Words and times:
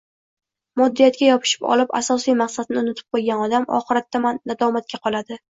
Moddiyatga 0.79 1.27
yopishib 1.27 1.67
olib 1.73 1.93
asosiy 1.99 2.37
maqsadni 2.41 2.81
unutib 2.83 3.17
qo‘ygan 3.19 3.45
odam 3.45 3.69
oxiratda 3.81 4.25
nadomatga 4.33 5.03
qoladi. 5.07 5.39